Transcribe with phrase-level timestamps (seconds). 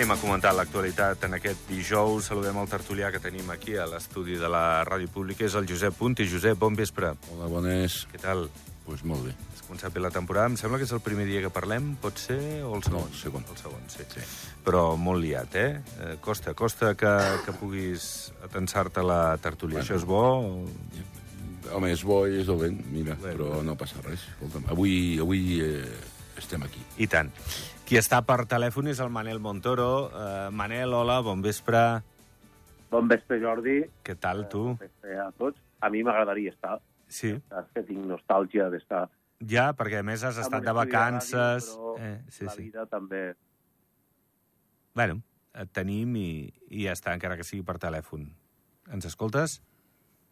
[0.00, 2.30] Anem a comentar l'actualitat en aquest dijous.
[2.30, 5.44] Saludem el tertulià que tenim aquí a l'estudi de la Ràdio Pública.
[5.44, 6.24] És el Josep Punti.
[6.24, 7.10] Josep, bon vespre.
[7.34, 7.98] Hola, bones.
[8.08, 8.46] Què tal?
[8.46, 9.34] Doncs pues molt bé.
[9.52, 10.48] Has començat bé la temporada.
[10.48, 12.38] Em sembla que és el primer dia que parlem, pot ser?
[12.64, 12.96] O el segon?
[12.96, 13.44] No, el segon.
[13.52, 14.06] El segon, sí.
[14.14, 14.24] Sí.
[14.64, 15.82] Però molt liat, eh?
[16.06, 17.12] eh costa, costa que,
[17.44, 18.06] que puguis
[18.48, 19.82] atensar-te la tertúlia.
[19.82, 19.84] Bueno.
[19.84, 21.74] Això és bo?
[21.76, 23.36] Home, és bo i és dolent, mira, Bueno.
[23.36, 24.24] però no passa res.
[24.32, 25.84] Escolta'm, avui, avui eh,
[26.40, 26.80] estem aquí.
[26.98, 27.30] I tant.
[27.86, 29.90] Qui està per telèfon és el Manel Montoro.
[30.08, 31.80] Uh, Manel, hola, bon vespre.
[32.90, 33.80] Bon vespre, Jordi.
[34.06, 34.72] Què tal, tu?
[34.78, 35.58] Bon a tots.
[35.80, 36.78] A mi m'agradaria estar.
[37.10, 39.08] Sí, Saps que tinc nostàlgia d'estar...
[39.50, 41.70] ja, perquè a més has estat de vacances...
[41.74, 42.62] ràdio, Eh, sí, la sí.
[42.68, 43.22] vida també...
[44.94, 45.20] Bueno,
[45.54, 46.28] et tenim i,
[46.70, 48.28] i ja està, encara que sigui per telèfon.
[48.94, 49.58] Ens escoltes?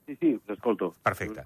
[0.06, 0.92] Sí, sí, us escolto.
[1.02, 1.44] Perfecte.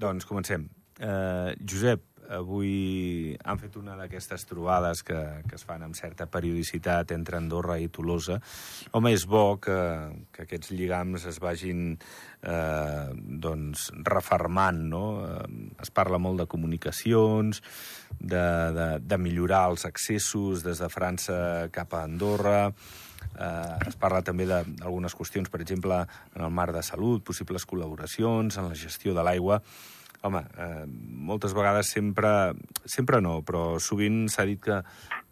[0.00, 0.64] Doncs comencem.
[1.02, 7.14] Uh, Josep, avui han fet una d'aquestes trobades que, que es fan amb certa periodicitat
[7.16, 8.38] entre Andorra i Tolosa.
[8.92, 9.78] Home, és bo que,
[10.32, 15.04] que aquests lligams es vagin eh, doncs, refermant, no?
[15.26, 17.62] Eh, es parla molt de comunicacions,
[18.18, 18.44] de,
[18.76, 21.38] de, de millorar els accessos des de França
[21.72, 22.68] cap a Andorra,
[23.32, 26.02] Eh, es parla també d'algunes qüestions, per exemple,
[26.36, 29.62] en el marc de salut, possibles col·laboracions, en la gestió de l'aigua.
[30.22, 30.84] Home, eh,
[31.30, 32.52] moltes vegades sempre...
[32.86, 34.80] Sempre no, però sovint s'ha dit que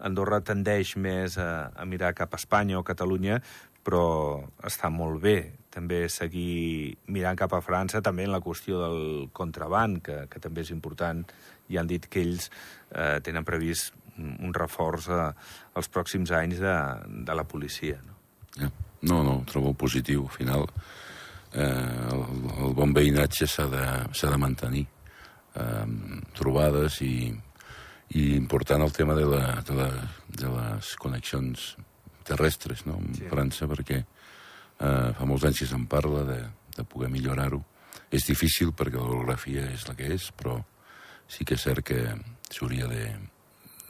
[0.06, 3.41] Andorra tendeix més a, a mirar cap a Espanya o Catalunya,
[3.86, 4.05] però
[4.66, 5.38] està molt bé
[5.70, 10.64] també seguir mirant cap a França, també en la qüestió del contraband, que, que també
[10.66, 11.22] és important,
[11.70, 15.28] i han dit que ells eh, tenen previst un reforç eh,
[15.78, 16.77] els pròxims anys de,
[17.27, 18.00] de la policia.
[18.06, 18.18] No?
[18.58, 18.70] Ja.
[19.00, 20.27] No, no, trobo positiu.
[20.28, 20.67] Al final,
[21.55, 22.24] eh, el,
[22.64, 24.86] el bon veïnatge s'ha de, de mantenir.
[25.58, 25.86] Eh,
[26.38, 27.30] trobades i,
[28.14, 29.89] i important el tema de, la, de, la,
[30.28, 31.74] de les connexions
[32.27, 32.98] terrestres no?
[33.00, 33.27] amb Sí.
[33.30, 36.40] França, perquè eh, fa molts anys que se'n parla de,
[36.77, 37.62] de poder millorar-ho.
[38.10, 40.58] És difícil perquè l'orografia és la que és, però
[41.30, 42.00] sí que és cert que
[42.50, 43.10] s'hauria de,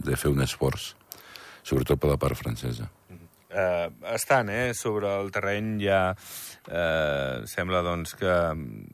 [0.05, 0.95] de fer un esforç,
[1.65, 2.89] sobretot per la part francesa.
[3.51, 6.01] Eh, estan, eh, sobre el terreny ja
[6.71, 8.35] eh, sembla doncs que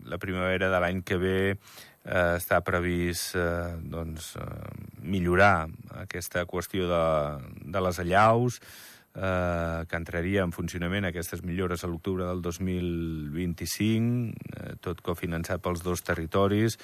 [0.08, 4.74] la primavera de l'any que ve eh, està previst eh, doncs, eh,
[5.04, 5.68] millorar
[6.00, 7.04] aquesta qüestió de,
[7.68, 8.60] de les allaus,
[9.16, 15.82] eh, que entraria en funcionament aquestes millores a l'octubre del 2025, eh, tot cofinançat pels
[15.84, 16.76] dos territoris.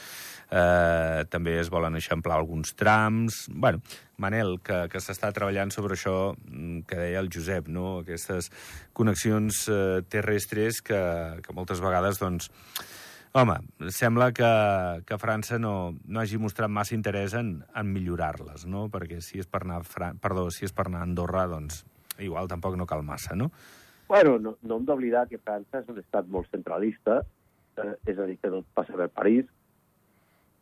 [0.50, 3.46] Eh, també es volen eixamplar alguns trams.
[3.52, 3.82] bueno,
[4.16, 8.00] Manel, que, que s'està treballant sobre això mm, que deia el Josep, no?
[8.00, 8.50] aquestes
[8.92, 11.02] connexions eh, terrestres que,
[11.42, 12.50] que moltes vegades doncs,
[13.32, 13.54] Home,
[13.88, 14.48] sembla que,
[15.08, 18.90] que França no, no hagi mostrat massa interès en, en millorar-les, no?
[18.92, 20.18] Perquè si és per anar Fran...
[20.20, 21.78] Perdó, si és per anar a Andorra, doncs
[22.18, 23.50] igual tampoc no cal massa, no?
[24.08, 27.22] Bueno, no, no hem d'oblidar que França és un estat molt centralista,
[27.80, 29.46] eh, és a dir, que tot passa per París,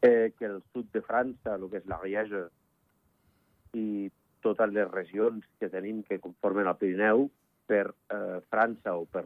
[0.02, 2.46] eh, que el sud de França, el que és la Riege,
[3.74, 4.10] i
[4.44, 7.28] totes les regions que tenim que conformen el Pirineu,
[7.70, 9.24] per eh, França o per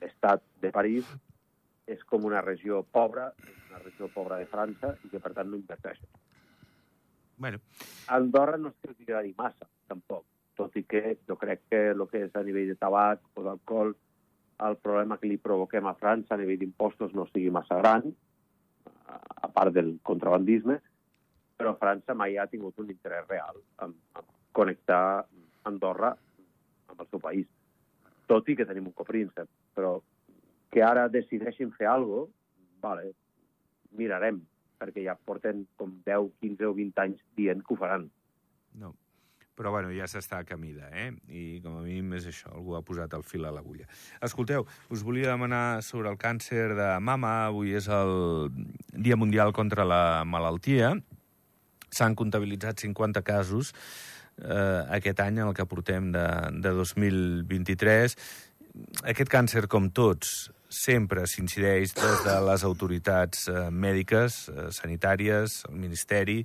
[0.00, 1.08] l'estat de París,
[1.90, 3.30] és com una regió pobra,
[3.70, 6.00] una regió pobra de França, i que per tant no inverteix.
[7.42, 7.58] Bueno,
[8.14, 10.24] Andorra no és que els agradi massa, tampoc.
[10.72, 13.90] Tot i que jo crec que el que és a nivell de tabac o d'alcohol,
[14.64, 18.06] el problema que li provoquem a França a nivell d'impostos no sigui massa gran,
[19.04, 20.78] a part del contrabandisme,
[21.60, 25.26] però França mai ha tingut un interès real en, en connectar
[25.68, 26.14] Andorra
[26.88, 27.50] amb el seu país.
[28.32, 29.98] Tot i que tenim un copríncep, però
[30.72, 32.38] que ara decideixin fer alguna cosa,
[32.82, 33.12] vale,
[34.00, 34.40] mirarem,
[34.80, 38.08] perquè ja porten com 10, 15 o 20 anys dient que ho faran.
[38.80, 38.96] no.
[39.58, 41.08] Però, bueno, ja s'està a camí de, eh?
[41.28, 43.84] I, com a mínim, és això, algú ha posat el fil a l'agulla.
[44.24, 47.34] Escolteu, us volia demanar sobre el càncer de mama.
[47.50, 48.48] Avui és el
[48.96, 50.94] Dia Mundial contra la Malaltia.
[51.92, 53.74] S'han comptabilitzat 50 casos
[54.40, 56.24] eh, aquest any, en el que portem de,
[56.64, 58.16] de 2023.
[59.12, 65.80] Aquest càncer, com tots, sempre s'incideix des de les autoritats eh, mèdiques, eh, sanitàries, el
[65.84, 66.40] Ministeri,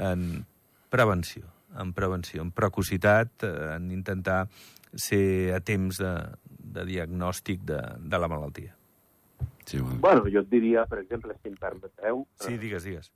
[0.00, 0.46] en
[0.90, 1.44] prevenció,
[1.78, 4.48] en prevenció, en precocitat, eh, en intentar
[4.94, 6.12] ser a temps de,
[6.58, 8.74] de diagnòstic de, de la malaltia.
[9.64, 10.00] Sí, bueno.
[10.00, 13.12] Bueno, jo et diria, per exemple, si em permeteu, Sí, digues, digues.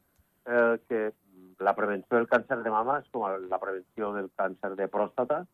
[0.47, 1.13] eh, que
[1.59, 5.45] la prevenció del càncer de mama és com la prevenció del càncer de pròstata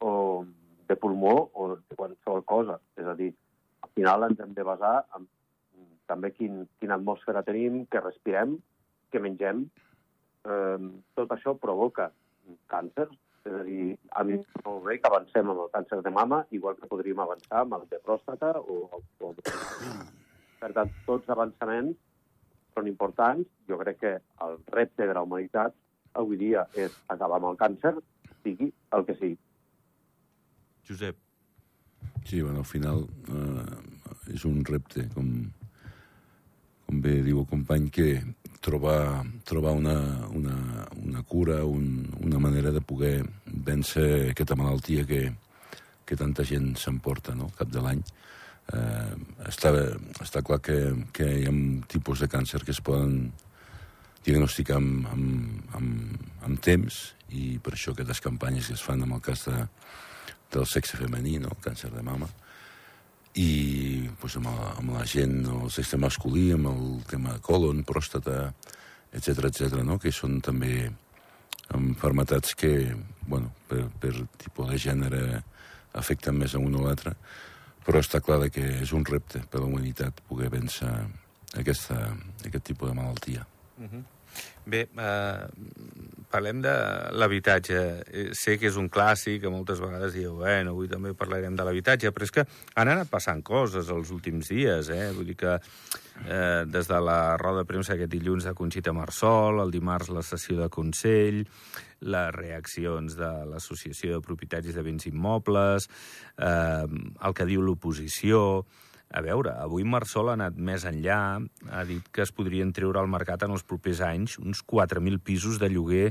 [0.00, 0.44] o
[0.88, 2.80] de pulmó o de qualsevol cosa.
[2.96, 3.32] És a dir,
[3.82, 5.26] al final ens hem de basar en
[6.06, 8.52] també quin, quina atmosfera tenim, que respirem,
[9.10, 9.64] que mengem.
[10.46, 12.10] Eh, tot això provoca
[12.70, 13.08] càncer,
[13.46, 16.74] És a dir, a mi molt bé que avancem amb el càncer de mama, igual
[16.80, 19.02] que podríem avançar amb el de pròstata o...
[19.22, 19.34] o...
[20.58, 21.94] Per tant, tots avançaments
[22.74, 23.46] són importants.
[23.70, 24.12] Jo crec que
[24.46, 25.76] el repte de la humanitat
[26.18, 27.94] avui dia és acabar amb el càncer,
[28.42, 29.38] sigui el que sigui.
[30.88, 31.22] Josep.
[32.26, 35.30] Sí, bueno, al final eh, és un repte, com,
[36.88, 38.08] com bé diu el company, que
[38.66, 39.96] trobar, trobar una,
[40.34, 40.56] una,
[40.98, 45.28] una cura, un, una manera de poder vèncer aquesta malaltia que,
[46.06, 47.52] que tanta gent s'emporta no?
[47.58, 48.02] cap de l'any.
[48.74, 49.12] Eh,
[49.46, 49.70] està,
[50.24, 50.78] està clar que,
[51.14, 51.54] que hi ha
[51.92, 53.28] tipus de càncer que es poden
[54.26, 56.98] diagnosticar amb, amb, amb, amb temps
[57.30, 59.60] i per això aquestes campanyes que es fan amb el cas de,
[60.56, 61.54] del sexe femení, no?
[61.54, 62.26] el càncer de mama,
[63.36, 68.52] i pues, amb, la, amb la gent, el sexe masculí, amb el tema colon, pròstata,
[69.12, 69.98] etc etc, no?
[70.00, 70.88] que són també
[71.76, 72.94] enfermetats que,
[73.26, 75.22] bueno, per, per tipus de gènere
[75.96, 77.16] afecten més a un o l'altre,
[77.86, 80.90] però està clar que és un repte per a la humanitat poder vèncer
[81.60, 81.96] aquesta,
[82.44, 83.46] aquest tipus de malaltia.
[83.78, 83.88] Mhm.
[83.92, 84.04] -huh.
[84.66, 85.46] Bé, eh,
[86.30, 86.74] parlem de
[87.16, 87.80] l'habitatge.
[88.06, 91.66] Eh, sé que és un clàssic, que moltes vegades dieu, bueno, avui també parlarem de
[91.66, 95.10] l'habitatge, però és que han anat passant coses els últims dies, eh?
[95.16, 99.62] Vull dir que eh, des de la roda de premsa aquest dilluns de Conxita Marsol,
[99.64, 101.44] el dimarts la sessió de Consell,
[102.06, 105.88] les reaccions de l'Associació de Propietaris de Béns Immobles,
[106.38, 108.66] eh, el que diu l'oposició,
[109.16, 111.20] a veure, avui Marsol ha anat més enllà,
[111.72, 115.60] ha dit que es podrien treure al mercat en els propers anys uns 4.000 pisos
[115.62, 116.10] de lloguer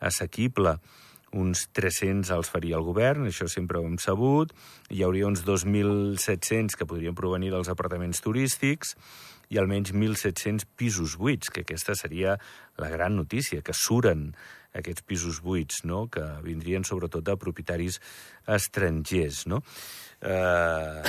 [0.00, 0.78] assequible.
[1.36, 4.54] Uns 300 els faria el govern, això sempre ho hem sabut.
[4.88, 8.94] Hi hauria uns 2.700 que podrien provenir dels apartaments turístics
[9.52, 12.38] i almenys 1.700 pisos buits, que aquesta seria
[12.80, 14.30] la gran notícia, que suren
[14.76, 16.06] aquests pisos buits, no?
[16.08, 18.00] que vindrien sobretot de propietaris
[18.56, 19.44] estrangers.
[19.50, 19.60] No?
[20.24, 21.02] Eh,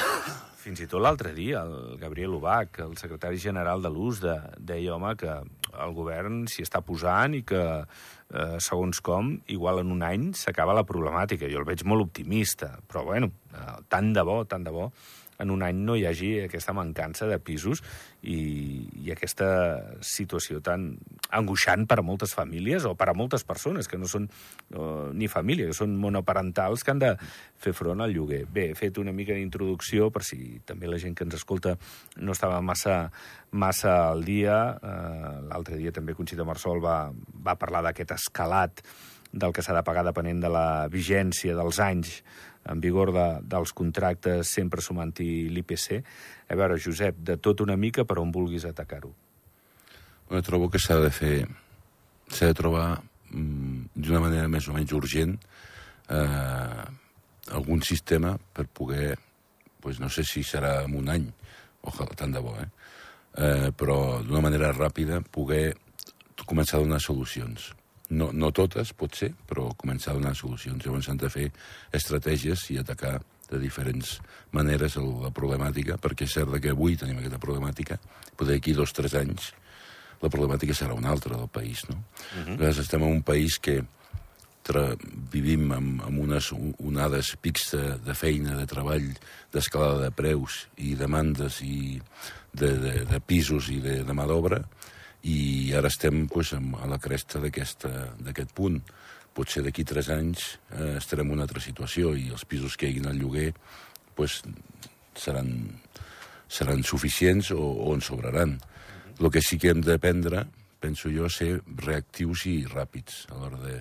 [0.67, 4.97] fins i tot l'altre dia, el Gabriel Ubach, el secretari general de l'US, de, deia,
[4.97, 5.31] home, que
[5.85, 7.61] el govern s'hi està posant i que,
[8.33, 11.47] eh, segons com, igual en un any s'acaba la problemàtica.
[11.47, 14.91] Jo el veig molt optimista, però, bueno, eh, tant de bo, tant de bo,
[15.39, 17.83] en un any no hi hagi aquesta mancança de pisos
[18.21, 19.47] i, i aquesta
[20.01, 20.89] situació tan
[21.37, 25.29] angoixant per a moltes famílies o per a moltes persones que no són uh, ni
[25.31, 27.13] família, que són monoparentals que han de
[27.57, 28.43] fer front al lloguer.
[28.49, 31.75] Bé, he fet una mica d'introducció per si també la gent que ens escolta
[32.17, 33.07] no estava massa,
[33.51, 34.57] massa al dia.
[34.81, 36.97] Uh, L'altre dia també Conxita Marsol va,
[37.45, 38.83] va parlar d'aquest escalat
[39.31, 42.21] del que s'ha de pagar depenent de la vigència dels anys
[42.71, 46.01] en vigor de, dels contractes sempre sumant-hi l'IPC.
[46.51, 49.13] A veure, Josep, de tot una mica per on vulguis atacar-ho.
[50.27, 51.37] Bueno, trobo que s'ha de fer...
[52.27, 52.97] s'ha de trobar
[53.31, 55.37] mm, d'una manera més o menys urgent
[56.11, 56.83] eh,
[57.55, 59.15] algun sistema per poder,
[59.79, 61.29] pues no sé si serà en un any,
[61.87, 62.67] ojalà, tant de bo, eh?
[63.37, 65.77] eh però d'una manera ràpida poder
[66.45, 67.71] començar a donar solucions.
[68.09, 70.85] No, no totes, pot ser, però començar a donar solucions.
[70.85, 71.49] Llavors s'han de fer
[71.91, 73.17] estratègies i atacar
[73.49, 74.17] de diferents
[74.55, 77.99] maneres la problemàtica, perquè és cert que avui tenim aquesta problemàtica,
[78.35, 79.51] però d'aquí dos o tres anys
[80.21, 81.83] la problemàtica serà una altra del país.
[81.89, 81.95] No?
[81.95, 82.57] Uh -huh.
[82.57, 83.83] Llavors estem en un país que
[85.31, 86.51] vivim amb, amb unes
[86.83, 89.05] onades pics de, de feina, de treball,
[89.53, 92.01] d'escalada de preus i demandes i
[92.51, 94.59] de, de, de pisos i de, de mà d'obra,
[95.27, 98.79] i ara estem pues, a la cresta d'aquest punt.
[99.37, 102.95] Potser d'aquí tres anys eh, estarem en una altra situació i els pisos que hi
[102.95, 103.51] hagin al lloguer
[104.17, 104.39] pues,
[105.17, 105.51] seran,
[106.49, 108.57] seran suficients o, o en sobraran.
[109.19, 110.45] El que sí que hem de prendre,
[110.81, 113.77] penso jo, ser reactius i ràpids a l'hora de,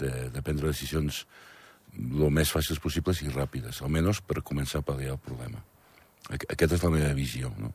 [0.00, 1.24] de, de prendre decisions
[1.98, 5.60] el més fàcils possibles i ràpides, almenys per començar a pal·liar el problema.
[6.28, 7.72] Aquesta és la meva visió, no?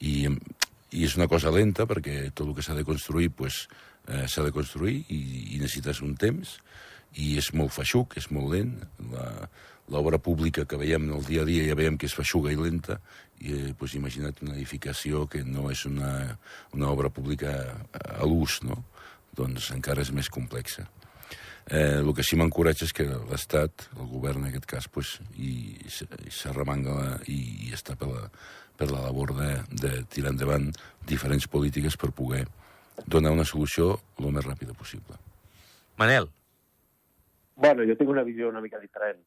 [0.00, 0.30] I
[0.90, 3.64] i és una cosa lenta perquè tot el que s'ha de construir pues,
[4.08, 5.20] eh, s'ha de construir i,
[5.56, 6.58] i necessites un temps.
[7.18, 8.76] I és molt feixuc, és molt lent.
[9.90, 13.00] L'obra pública que veiem el dia a dia ja veiem que és feixuga i lenta
[13.40, 16.36] i eh, pues, imagina't una edificació que no és una,
[16.76, 17.56] una obra pública
[17.90, 18.82] a l'ús no?
[19.36, 20.86] doncs encara és més complexa
[21.70, 25.78] Eh, el que sí m'encoratja és que l'Estat, el govern en aquest cas, pues, i,
[25.86, 28.24] i s'arremanga i, i està per la,
[28.80, 30.66] per la labor de, de tirar endavant
[31.06, 32.42] diferents polítiques per poder
[33.06, 35.14] donar una solució el més ràpida possible.
[36.00, 36.26] Manel.
[37.60, 39.22] Bueno, jo tinc una visió una mica diferent.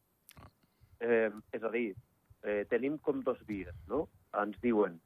[0.99, 1.87] Eh, és a dir,
[2.43, 4.09] eh, tenim com dos vies, no?
[4.43, 4.99] Ens diuen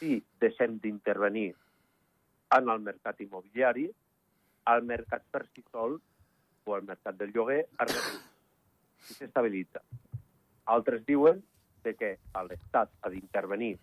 [0.00, 1.52] si deixem d'intervenir
[2.58, 3.88] en el mercat immobiliari,
[4.74, 6.00] el mercat per si sol
[6.68, 9.82] o el mercat del lloguer es redueix i s'estabilitza.
[10.74, 11.40] Altres diuen
[11.84, 12.16] de que
[12.48, 13.74] l'Estat ha d'intervenir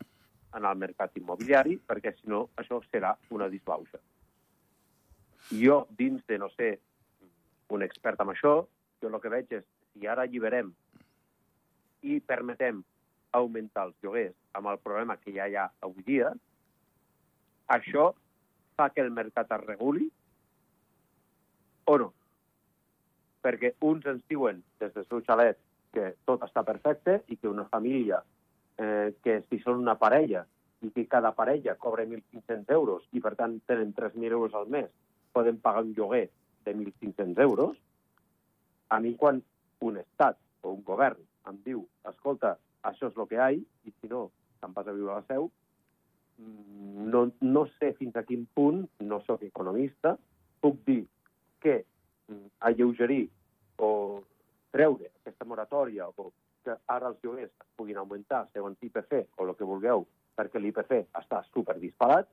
[0.55, 3.99] en el mercat immobiliari perquè, si no, això serà una disbauxa.
[5.51, 6.75] Jo, dins de no ser
[7.75, 8.55] un expert en això,
[9.01, 10.71] jo el que veig és si ara alliberem
[12.05, 12.83] i permetem
[13.35, 16.31] augmentar els lloguers amb el problema que ja hi ha avui dia,
[17.75, 18.11] això
[18.77, 20.07] fa que el mercat es reguli
[21.85, 22.13] o no?
[23.45, 25.59] Perquè uns ens diuen des del seu xalet
[25.93, 28.23] que tot està perfecte i que una família,
[28.81, 30.43] eh, que si són una parella
[30.81, 34.89] i que cada parella cobra 1.500 euros i per tant tenen 3.000 euros al mes,
[35.31, 36.27] poden pagar un lloguer
[36.65, 37.77] de 1.500 euros,
[38.89, 39.41] a mi quan
[39.85, 42.55] un estat o un govern em diu, escolta,
[42.89, 44.29] això és el que hi ha, i si no,
[44.61, 45.49] te'n vas a viure a la seu,
[46.41, 50.15] mm, no, no sé fins a quin punt, no sóc economista,
[50.61, 51.03] puc dir
[51.61, 51.83] que
[52.29, 53.27] mm, alleugerir
[54.75, 56.31] treure aquesta moratòria o
[56.65, 60.05] que ara els lloguers puguin augmentar segons l'IPC o el que vulgueu,
[60.35, 62.27] perquè l'IPC està super disparat,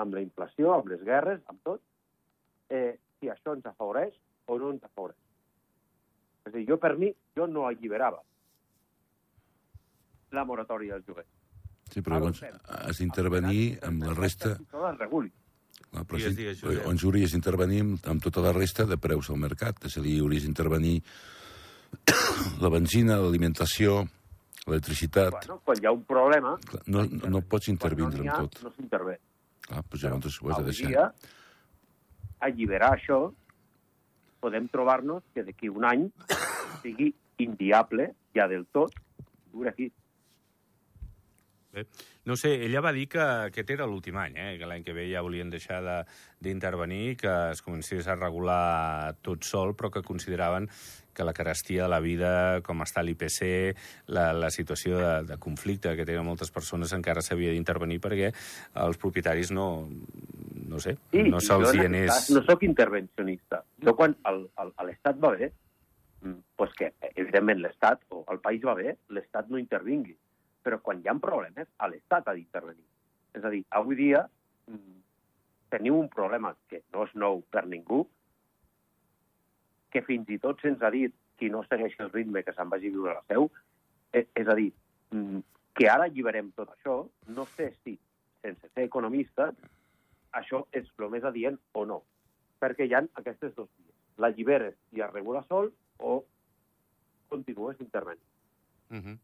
[0.00, 1.82] amb la inflació, amb les guerres, amb tot,
[2.70, 4.14] eh, si això ens afavoreix
[4.46, 5.18] o no ens afavoreix.
[6.46, 8.22] És a dir, jo per mi, jo no alliberava
[10.36, 11.28] la moratòria dels lloguers.
[11.90, 14.54] Sí, però llavors has d'intervenir amb la resta...
[15.90, 19.40] Ah, però Digues, sí, llavors hauries d'intervenir amb, amb tota la resta de preus al
[19.42, 19.82] mercat.
[19.88, 21.00] És a dir, hauries d'intervenir
[22.62, 24.00] la benzina, l'alimentació,
[24.66, 25.34] l'electricitat...
[25.38, 26.56] Bueno, quan hi ha un problema...
[26.70, 28.62] Clar, no, no, no pots intervindre no en ha, tot.
[28.66, 29.18] No s'intervé.
[29.70, 30.90] Ah, doncs llavors ho has de Avui deixar.
[30.90, 31.06] dia,
[32.48, 33.20] alliberar això,
[34.40, 36.06] podem trobar-nos que d'aquí un any
[36.82, 38.94] sigui inviable, ja del tot,
[39.52, 39.90] viure aquí.
[41.70, 41.84] Bé.
[42.26, 44.48] No sé, ella va dir que aquest era l'últim any, eh?
[44.58, 46.00] que l'any que ve ja volien deixar de-
[46.42, 50.66] d'intervenir, que es comencés a regular tot sol, però que consideraven
[51.20, 52.32] que la carestia de la vida,
[52.64, 53.76] com està l'IPC,
[54.16, 58.30] la, la situació de, de conflicte que tenen moltes persones, encara s'havia d'intervenir perquè
[58.86, 59.66] els propietaris no,
[60.70, 62.08] no sé, Sí, no se'ls hi anés...
[62.08, 63.60] cas No sóc intervencionista.
[63.84, 64.16] Jo quan
[64.86, 65.50] l'Estat va bé,
[66.22, 70.16] mm, pues que, evidentment, l'Estat o el país va bé, l'Estat no intervingui.
[70.64, 72.86] Però quan hi ha problemes, l'Estat ha d'intervenir.
[73.36, 74.24] És a dir, avui dia
[74.70, 74.96] mm,
[75.76, 78.06] tenim un problema que no és nou per ningú,
[79.90, 82.90] que fins i tot se'ns ha dit qui no segueix el ritme que se'n vagi
[82.90, 83.50] a viure a la seu,
[84.12, 84.70] és, és a dir,
[85.14, 85.42] mm,
[85.74, 86.96] que ara alliberem tot això,
[87.36, 87.96] no sé si,
[88.42, 89.50] sense ser economista,
[90.36, 92.02] això és el més adient o no.
[92.60, 93.96] Perquè hi ha aquestes dos vies.
[94.20, 96.20] L'alliberes i es regula sol o
[97.32, 98.26] continues intervenint.
[98.90, 99.18] Uh -huh.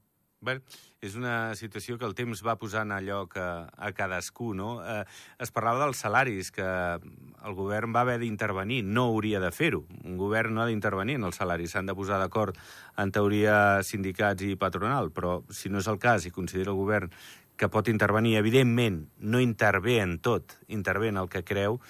[0.45, 0.59] Bé,
[1.01, 4.83] és una situació que el temps va posant a lloc a, a cadascú, no?
[4.85, 5.01] Eh,
[5.41, 9.87] es parlava dels salaris, que el govern va haver d'intervenir, no hauria de fer-ho.
[10.05, 12.59] Un govern no ha d'intervenir en els salaris, s'han de posar d'acord
[13.01, 17.17] en teoria sindicats i patronal, però si no és el cas i considera el govern
[17.57, 21.81] que pot intervenir, evidentment no intervé en tot, intervé en el que creu,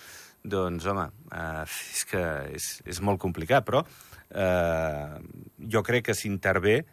[0.47, 2.23] doncs, home, eh, és que
[2.55, 3.83] és, és molt complicat, però
[4.31, 5.19] eh,
[5.67, 6.85] jo crec que s'intervé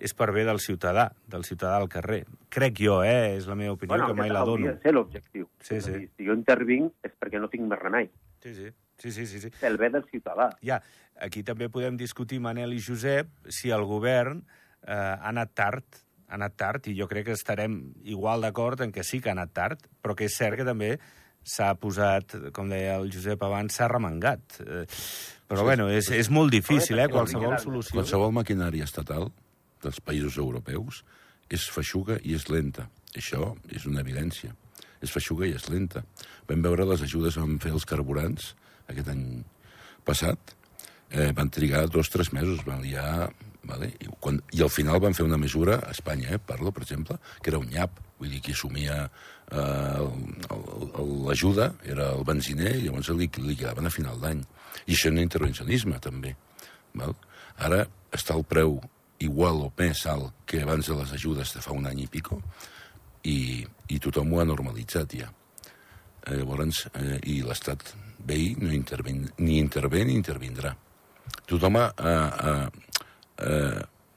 [0.00, 2.22] és per bé del ciutadà, del ciutadà al carrer.
[2.48, 3.36] Crec jo, eh?
[3.36, 4.70] És la meva opinió, que mai la dono.
[4.72, 5.48] de ser l'objectiu.
[5.60, 5.92] Sí, sí.
[5.92, 8.08] dir, Si jo intervinc és perquè no tinc més remei.
[8.42, 9.50] Sí, sí, sí, sí, sí, sí.
[9.62, 10.48] El bé del ciutadà.
[10.64, 10.80] Ja,
[11.20, 14.40] aquí també podem discutir, Manel i Josep, si el govern
[14.86, 15.84] eh, ha anat tard,
[16.30, 19.36] ha anat tard, i jo crec que estarem igual d'acord en que sí que ha
[19.36, 20.94] anat tard, però que és cert que també
[21.42, 24.60] s'ha posat, com deia el Josep abans, s'ha remengat.
[24.64, 24.84] Eh,
[25.50, 27.08] però, Sí, bueno, és, és molt difícil, eh?
[27.10, 27.96] Qualsevol solució...
[27.98, 29.32] Qualsevol maquinària estatal
[29.82, 31.02] dels països europeus
[31.50, 32.86] és feixuga i és lenta.
[33.16, 34.54] Això és una evidència.
[35.00, 36.04] És feixuga i és lenta.
[36.48, 38.52] Vam veure les ajudes que van fer els carburants
[38.90, 39.24] aquest any
[40.06, 40.54] passat.
[41.10, 42.62] Eh, van trigar dos o tres mesos.
[42.66, 43.30] Van liar,
[43.66, 43.90] vale?
[43.98, 47.18] I, quan, I al final van fer una mesura, a Espanya, eh, parlo, per exemple,
[47.42, 47.98] que era un nyap.
[48.20, 49.02] Vull dir, qui assumia
[49.50, 50.06] eh,
[51.26, 54.44] l'ajuda era el benziner i llavors li, li quedaven a final d'any.
[54.86, 56.36] I això no intervencionisme, també.
[56.94, 57.16] Val?
[57.60, 57.84] Ara
[58.14, 58.78] està el preu
[59.20, 62.40] igual o més alt que abans de les ajudes de fa un any i pico
[63.28, 65.28] i, i tothom ho ha normalitzat ja.
[66.26, 67.94] Eh, llavors, eh, i l'estat
[68.26, 70.74] veí no interven, ni intervé ni intervindrà.
[71.48, 72.54] Tothom ha, ha, ha,
[73.40, 73.58] ha,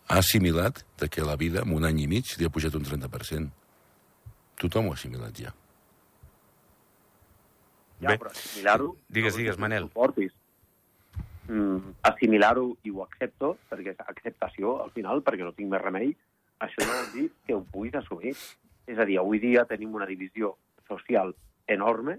[0.08, 2.88] ha assimilat de que la vida en un any i mig li ha pujat un
[2.88, 3.52] 30%.
[4.64, 5.54] Tothom ho ha assimilat ja.
[8.04, 8.18] Ja, Bé.
[8.20, 8.90] però assimilar-ho...
[9.08, 9.88] Digues, digues, Manel.
[9.88, 10.34] suportis.
[11.54, 16.14] Mm, assimilar-ho i ho accepto, perquè és acceptació, al final, perquè no tinc més remei,
[16.66, 18.34] això no vol dir que ho puguis assumir.
[18.90, 20.56] És a dir, avui dia tenim una divisió
[20.90, 21.36] social
[21.70, 22.18] enorme,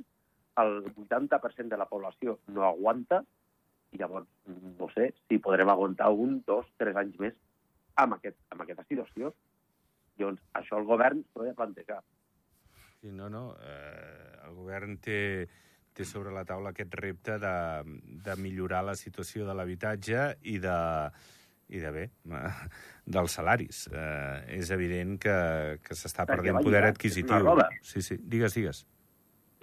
[0.63, 3.25] el 80% de la població no aguanta
[3.91, 4.27] I llavors,
[4.79, 7.35] no sé si podrem aguantar un, dos, tres anys més
[8.03, 9.31] amb, aquest, amb aquesta situació.
[10.19, 12.01] Llavors, això el govern s'ho ha de plantejar.
[13.01, 13.45] Sí, no, no.
[13.63, 15.19] Eh, el govern té,
[15.95, 17.55] té sobre la taula aquest repte de,
[18.27, 20.79] de millorar la situació de l'habitatge i de,
[21.71, 22.09] i de bé,
[23.17, 23.85] dels salaris.
[23.93, 25.37] Eh, és evident que,
[25.85, 27.53] que s'està perdent poder és una adquisitiu.
[27.83, 28.83] Sí, sí, digues, digues.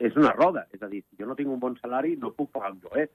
[0.02, 0.66] És una roda.
[0.74, 3.10] És a dir, si jo no tinc un bon salari, no puc pagar un lloguer.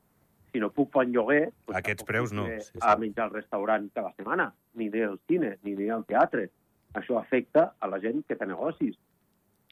[0.53, 1.43] Si no puc pagar un lloguer...
[1.67, 2.85] Doncs Aquests preus no, sí, sí.
[2.85, 6.47] A menjar al restaurant cada setmana, ni anar al cine, ni anar al teatre.
[6.97, 8.95] Això afecta a la gent que té negocis.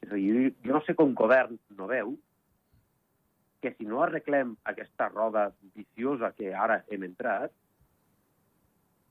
[0.03, 2.17] És a dir, jo no sé com govern no veu
[3.64, 7.52] que si no arreglem aquesta roda viciosa que ara hem entrat,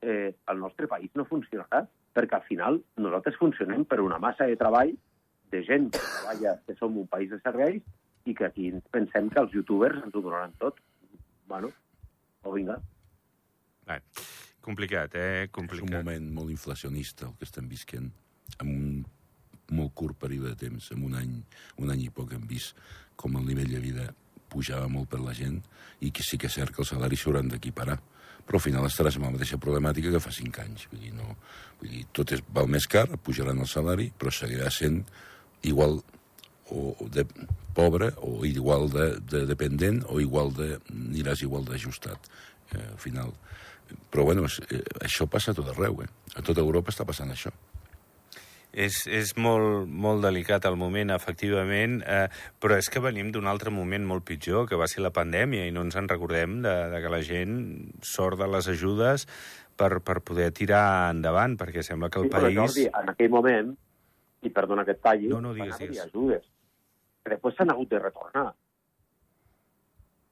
[0.05, 4.60] eh, el nostre país no funcionarà, perquè al final nosaltres funcionem per una massa de
[4.60, 4.93] treball
[5.50, 7.81] de gent que treballa, que som un país de serveis,
[8.29, 10.77] i que aquí ens pensem que els youtubers ens ho donaran tot.
[11.50, 11.74] Bueno,
[12.43, 12.77] o vinga.
[13.89, 14.00] Bé,
[14.62, 15.43] complicat, eh?
[15.43, 15.98] És un Complicat.
[15.98, 18.12] moment molt inflacionista el que estem visquent,
[18.62, 19.05] en un
[19.74, 21.39] molt curt període de temps, en un any,
[21.81, 22.77] un any i poc hem vist
[23.17, 24.13] com el nivell de vida
[24.53, 25.60] pujava molt per la gent
[26.05, 28.00] i que sí que és cert que els salaris s'hauran d'equiparar
[28.43, 30.88] però al final estaràs amb la mateixa problemàtica que fa 5 anys.
[30.91, 31.36] Vull dir, no,
[31.79, 35.03] vull dir tot és, val més car, pujaran el salari, però seguirà sent
[35.63, 36.01] igual
[36.74, 37.25] o de
[37.75, 42.29] pobre o igual de, de dependent o igual de, aniràs igual d'ajustat
[42.74, 43.31] eh, al final.
[44.12, 46.10] Però bueno, eh, això passa a tot arreu, eh?
[46.36, 47.53] A tota Europa està passant això.
[48.74, 52.25] És, és molt, molt delicat el moment, efectivament, eh,
[52.58, 55.74] però és que venim d'un altre moment molt pitjor, que va ser la pandèmia, i
[55.75, 57.53] no ens en recordem de, de que la gent
[58.01, 59.27] sort de les ajudes
[59.77, 62.57] per, per poder tirar endavant, perquè sembla que el sí, país...
[62.57, 63.70] Jordi, en aquell moment,
[64.44, 66.09] i perdona que et talli, No, no, digues, van haver-hi digues.
[66.09, 66.50] ajudes.
[67.24, 68.48] Però després s'han hagut de retornar.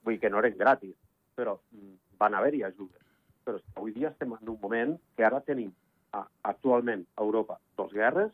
[0.02, 0.96] Vull dir que no eren gratis,
[1.38, 3.06] però mm, van haver-hi ajudes.
[3.46, 5.70] Però avui dia estem en un moment que ara tenim
[6.12, 8.32] a, actualment a Europa dos guerres,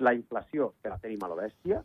[0.00, 1.82] la inflació que la tenim a la bèstia,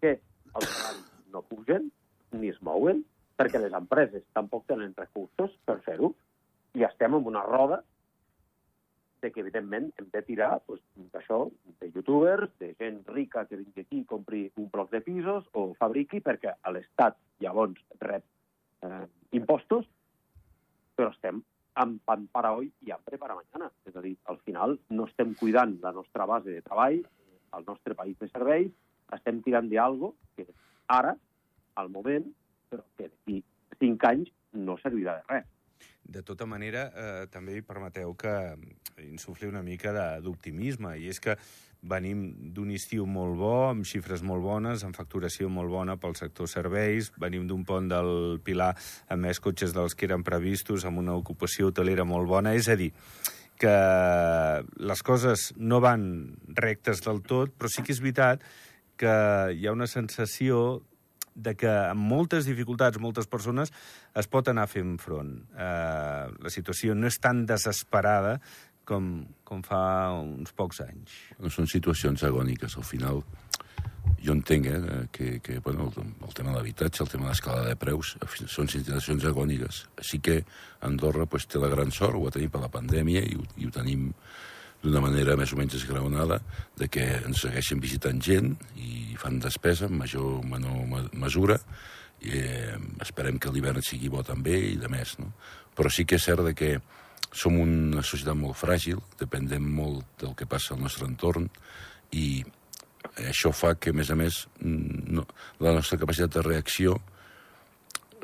[0.00, 0.14] que
[0.54, 1.90] els salaris no pugen
[2.32, 3.04] ni es mouen,
[3.38, 6.14] perquè les empreses tampoc tenen recursos per fer-ho,
[6.74, 7.82] i estem en una roda
[9.22, 10.80] de que, evidentment, hem de tirar pues,
[11.12, 11.48] d'això,
[11.80, 15.72] de youtubers, de gent rica que vingui aquí i compri un bloc de pisos o
[15.78, 18.24] fabriqui, perquè l'Estat llavors rep
[18.86, 19.06] eh,
[19.38, 19.88] impostos,
[20.94, 21.42] però estem
[21.78, 23.70] amb pan para hoy i hambre para mañana.
[23.86, 27.04] És a dir, al final no estem cuidant la nostra base de treball,
[27.56, 28.72] el nostre país de serveis,
[29.14, 30.48] estem tirant d'algo que
[30.88, 31.14] ara,
[31.78, 32.26] al moment,
[32.68, 33.42] però que d'aquí
[33.78, 35.46] cinc anys no servirà de res.
[36.08, 38.32] De tota manera, eh, també permeteu que
[39.04, 39.92] insufli una mica
[40.24, 41.34] d'optimisme, i és que
[41.82, 42.22] venim
[42.54, 47.12] d'un estiu molt bo, amb xifres molt bones, amb facturació molt bona pel sector serveis,
[47.20, 48.72] venim d'un pont del Pilar
[49.12, 52.76] amb més cotxes dels que eren previstos, amb una ocupació hotelera molt bona, és a
[52.80, 52.90] dir,
[53.58, 53.76] que
[54.78, 56.08] les coses no van
[56.56, 58.42] rectes del tot, però sí que és veritat
[58.98, 59.14] que
[59.54, 60.80] hi ha una sensació
[61.38, 63.72] de que amb moltes dificultats, moltes persones,
[64.18, 65.36] es pot anar fent front.
[65.54, 68.38] Eh, la situació no és tan desesperada
[68.88, 69.12] com,
[69.46, 69.82] com fa
[70.16, 71.14] uns pocs anys.
[71.38, 72.78] No són situacions agòniques.
[72.80, 73.22] Al final,
[74.24, 74.80] jo entenc eh,
[75.12, 78.70] que, que bueno, el, el tema de l'habitatge, el tema de l'escalada de preus, són
[78.72, 79.84] situacions agòniques.
[80.02, 80.40] Sí que
[80.88, 83.68] Andorra pues, té la gran sort, ho va tenir per la pandèmia i ho, i
[83.68, 84.08] ho tenim
[84.82, 86.40] d'una manera més o menys esgraonada,
[86.78, 91.58] de que ens segueixen visitant gent i fan despesa en major o menor me- mesura,
[92.22, 95.32] i eh, esperem que l'hivern sigui bo també i de més, no?
[95.78, 96.76] Però sí que és cert de que
[97.30, 101.50] som una societat molt fràgil, dependem molt del que passa al nostre entorn
[102.16, 102.44] i
[103.28, 105.26] això fa que, a més a més, no,
[105.62, 106.96] la nostra capacitat de reacció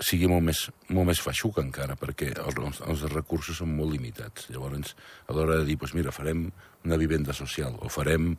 [0.03, 4.49] sigui molt més, molt més feixuca encara, perquè els, els recursos són molt limitats.
[4.51, 4.95] Llavors,
[5.29, 6.49] a l'hora de dir, doncs mira, farem
[6.85, 8.35] una vivenda social, o farem...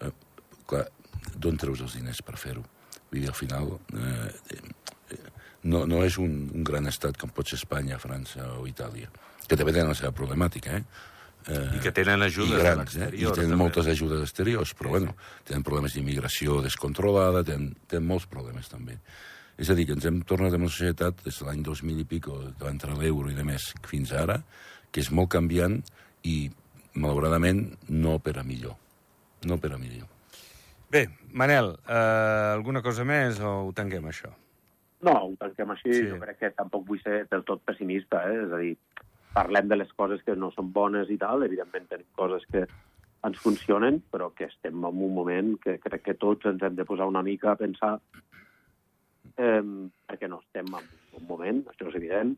[0.00, 0.12] Eh,
[0.70, 0.86] clar,
[1.36, 2.62] d'on treus els diners per fer-ho?
[3.10, 5.22] Vull dir, al final, eh, eh,
[5.64, 9.10] no, no és un, un gran estat com pot ser Espanya, França o Itàlia,
[9.46, 11.08] que també tenen la seva problemàtica, eh?
[11.48, 13.08] Eh, I que tenen ajudes i grans, eh?
[13.16, 13.58] I tenen també.
[13.62, 15.14] moltes ajudes exteriors, però bueno,
[15.48, 18.98] tenen problemes d'immigració descontrolada, tenen, tenen molts problemes també.
[19.60, 22.06] És a dir, que ens hem tornat a una societat des de l'any 2000 i
[22.08, 24.38] pico, que va entrar l'euro i de més, fins ara,
[24.88, 25.76] que és molt canviant
[26.24, 26.36] i,
[26.96, 28.78] malauradament, no per a millor.
[29.44, 30.08] No per a millor.
[30.90, 31.04] Bé,
[31.36, 34.32] Manel, eh, alguna cosa més o ho tanquem, això?
[35.04, 35.92] No, ho tanquem així.
[35.92, 36.08] Sí.
[36.08, 38.40] Jo crec que tampoc vull ser del tot pessimista, eh?
[38.46, 38.72] És a dir,
[39.36, 42.64] parlem de les coses que no són bones i tal, evidentment tenim coses que
[43.28, 46.88] ens funcionen, però que estem en un moment que crec que tots ens hem de
[46.88, 47.98] posar una mica a pensar
[49.40, 49.64] eh,
[50.06, 52.36] perquè no estem en un moment, això és evident.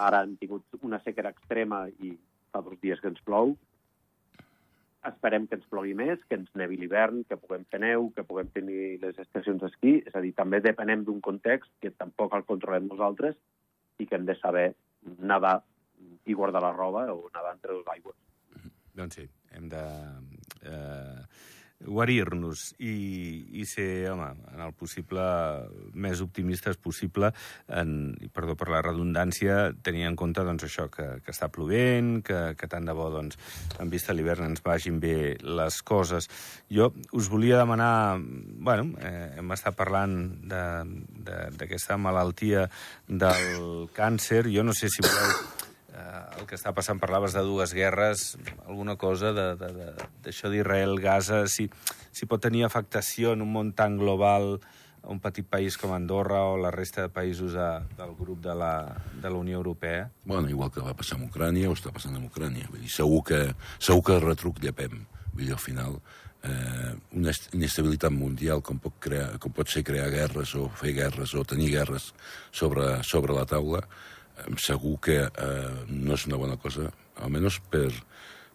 [0.00, 2.16] Ara hem tingut una sequera extrema i
[2.52, 3.54] fa dos dies que ens plou.
[5.04, 8.48] Esperem que ens plogui més, que ens nevi l'hivern, que puguem fer neu, que puguem
[8.54, 9.98] tenir les estacions d'esquí.
[10.08, 13.36] És a dir, també depenem d'un context que tampoc el controlem nosaltres
[14.00, 14.70] i que hem de saber
[15.20, 15.58] nedar
[16.24, 18.16] i guardar la roba o nedar entre dues aigües.
[18.96, 19.82] Doncs sí, hem de
[20.64, 21.20] eh,
[21.80, 22.94] guarir-nos i,
[23.60, 25.24] i ser, home, en el possible
[25.94, 27.30] més optimistes possible,
[27.68, 32.40] en, perdó per la redundància, tenir en compte doncs, això, que, que està plovent, que,
[32.58, 33.38] que tant de bo, doncs,
[33.80, 36.30] en vista a l'hivern, ens vagin bé les coses.
[36.72, 38.18] Jo us volia demanar...
[38.20, 40.14] Bueno, eh, hem estat parlant
[40.48, 42.68] d'aquesta malaltia
[43.08, 44.46] del càncer.
[44.52, 45.53] Jo no sé si voleu
[45.94, 48.34] eh, el que està passant, parlaves de dues guerres,
[48.66, 51.68] alguna cosa d'això d'Israel-Gaza, si,
[52.12, 54.58] si pot tenir afectació en un món tan global
[55.04, 58.54] a un petit país com Andorra o la resta de països de, del grup de
[58.56, 58.74] la,
[59.20, 60.08] de la Unió Europea?
[60.24, 62.70] Bueno, igual que va passar amb Ucrània o està passant amb Ucrània.
[62.72, 63.40] Vull dir, segur que,
[63.78, 65.04] segur que retruc llepem.
[65.34, 65.98] Vull dir, al final,
[66.44, 71.34] eh, una inestabilitat mundial com pot, crear, com pot ser crear guerres o fer guerres
[71.34, 72.12] o tenir guerres
[72.52, 73.84] sobre, sobre la taula,
[74.58, 76.88] segur que eh, no és una bona cosa,
[77.22, 77.90] almenys per,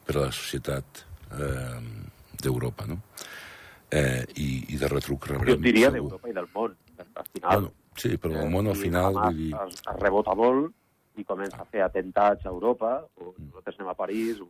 [0.06, 1.04] per a la societat
[1.38, 1.80] eh,
[2.42, 3.00] d'Europa, no?
[3.90, 5.56] Eh, i, I de retruc rebrem...
[5.56, 7.50] Jo diria d'Europa i del món, al final.
[7.50, 9.18] Bueno, sí, però el món al final...
[9.18, 9.54] Vull dir...
[9.66, 10.76] Es, es rebota molt
[11.20, 13.50] i comença a fer atentats a Europa, o mm.
[13.50, 14.48] nosaltres anem a París, o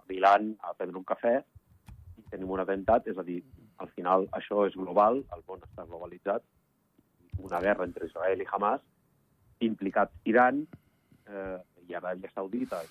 [0.00, 1.36] a Milan, a prendre un cafè,
[2.18, 3.42] i tenim un atemptat, és a dir,
[3.78, 6.42] al final això és global, el món està globalitzat,
[7.38, 8.82] una guerra entre Israel i Hamas,
[9.64, 10.62] implicat Iran
[11.28, 12.82] eh, i Aràbia Saudita,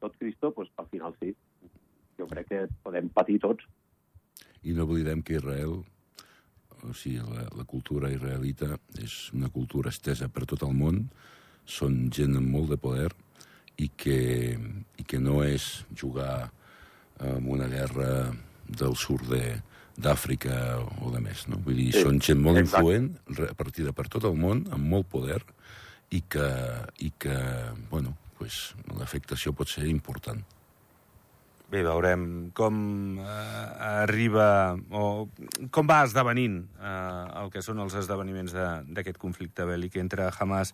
[0.00, 1.32] tot Cristo, pues, al final sí.
[2.16, 3.66] Jo crec que podem patir tots.
[4.64, 5.78] I no oblidem que Israel,
[6.82, 11.06] o sigui, la, la cultura israelita és una cultura estesa per tot el món,
[11.66, 13.10] són gent amb molt de poder
[13.82, 14.20] i que,
[14.96, 16.48] i que no és jugar
[17.20, 18.30] en una guerra
[18.66, 19.58] del sud de,
[19.96, 20.56] d'Àfrica
[21.00, 21.58] o de més, no?
[21.64, 22.82] Vull dir, sí, són gent molt exacte.
[22.82, 25.40] influent, repartida per tot el món, amb molt poder,
[26.10, 26.46] i que,
[27.02, 27.36] i que
[27.90, 30.42] bueno, pues, l'afectació pot ser important.
[31.66, 32.76] Bé, veurem com
[33.18, 35.26] eh, arriba o
[35.74, 38.54] com va esdevenint eh, el que són els esdeveniments
[38.94, 40.70] d'aquest conflicte bèl·lic entre Hamas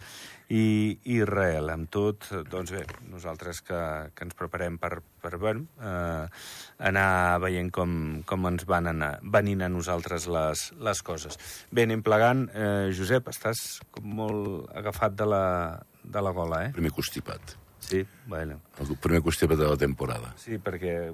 [0.52, 1.72] i Israel.
[1.72, 3.81] Amb tot, doncs bé, nosaltres que,
[4.12, 6.28] que ens preparem per, per bueno, eh,
[6.92, 7.96] anar veient com,
[8.28, 11.40] com ens van anar, venint a nosaltres les, les coses.
[11.72, 12.44] Bé, anem plegant.
[12.52, 15.44] Eh, Josep, estàs com molt agafat de la,
[16.05, 16.76] de la gola, eh?
[16.76, 17.62] Primer constipat.
[17.82, 18.60] Sí, bueno.
[18.80, 20.32] El primer qüestió de la temporada.
[20.40, 21.12] Sí, perquè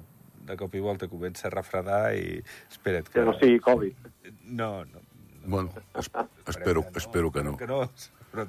[0.49, 2.39] de cop i volta comença a refredar i...
[2.69, 3.19] Espera't, que...
[3.19, 4.09] Que no sigui Covid.
[4.45, 5.03] No, no.
[5.45, 6.09] Bueno, es,
[6.47, 7.57] espero, que no, espero que no.
[7.57, 7.81] Que no,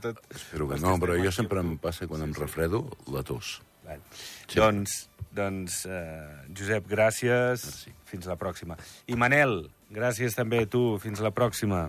[0.00, 0.20] tot...
[0.34, 3.58] Espero que no, però jo sempre em passa quan em refredo la tos.
[3.84, 4.02] Bueno.
[4.12, 4.58] Sí.
[4.58, 4.96] Doncs,
[5.34, 7.64] doncs uh, Josep, gràcies.
[7.68, 7.94] Merci.
[8.10, 8.76] Fins la pròxima.
[9.06, 9.62] I Manel,
[9.94, 10.98] gràcies també a tu.
[11.02, 11.86] Fins la pròxima.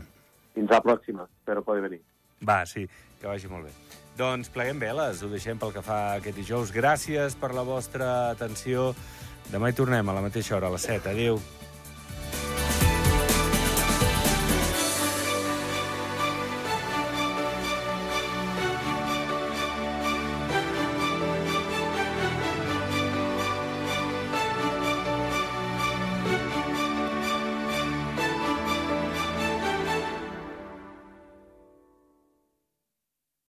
[0.56, 1.28] Fins la pròxima.
[1.42, 2.04] Espero poder venir.
[2.46, 2.88] Va, sí,
[3.20, 4.01] que vagi molt bé.
[4.22, 6.74] Doncs pleguem veles, ho deixem pel que fa aquest dijous.
[6.76, 8.92] Gràcies per la vostra atenció.
[9.50, 11.10] Demà hi tornem a la mateixa hora, a les 7.
[11.16, 11.42] Adéu.